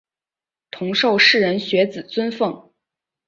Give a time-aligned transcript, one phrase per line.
[0.71, 2.73] 同受士人学子尊奉。